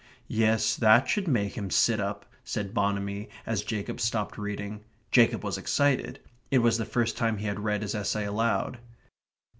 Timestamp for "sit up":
1.69-2.25